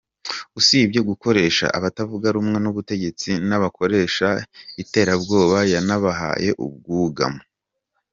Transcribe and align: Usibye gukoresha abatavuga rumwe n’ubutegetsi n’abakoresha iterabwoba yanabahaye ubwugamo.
Usibye 0.59 0.99
gukoresha 1.09 1.65
abatavuga 1.77 2.27
rumwe 2.35 2.57
n’ubutegetsi 2.63 3.29
n’abakoresha 3.47 4.27
iterabwoba 4.83 5.57
yanabahaye 5.73 6.49
ubwugamo. 6.65 7.41